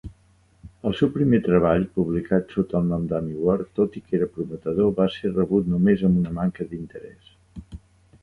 [0.91, 4.89] El seu primer treball, publicat sota el nom d'Amy Ward, tot i que era prometedor,
[5.01, 7.29] va ser rebut només amb una manca d'interès.